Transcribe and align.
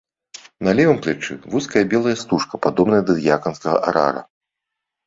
На 0.65 0.71
левым 0.79 0.97
плячы 1.03 1.33
вузкая 1.57 1.83
белая 1.93 2.15
стужка, 2.23 2.63
падобная 2.65 3.01
да 3.05 3.13
дыяканскага 3.21 3.77
арара. 3.89 4.27